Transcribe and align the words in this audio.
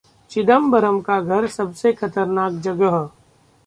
‘चिदंबरम 0.31 0.99
का 1.01 1.19
घर 1.21 1.47
सबसे 1.57 1.93
खतरनाक 1.93 2.61
जगह’ 2.61 3.01